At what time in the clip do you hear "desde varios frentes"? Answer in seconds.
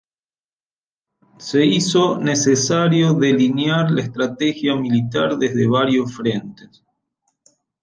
5.37-6.83